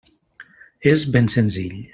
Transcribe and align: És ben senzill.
És 0.93 1.05
ben 1.17 1.33
senzill. 1.37 1.81